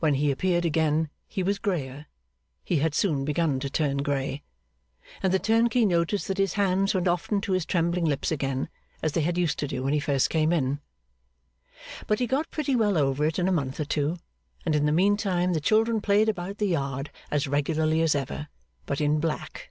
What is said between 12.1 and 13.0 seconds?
he got pretty well